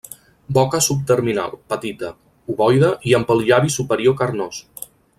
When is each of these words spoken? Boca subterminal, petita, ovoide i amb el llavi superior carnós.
Boca 0.57 0.79
subterminal, 0.85 1.53
petita, 1.73 2.09
ovoide 2.55 2.91
i 3.11 3.15
amb 3.19 3.37
el 3.37 3.47
llavi 3.51 3.75
superior 3.79 4.21
carnós. 4.25 4.65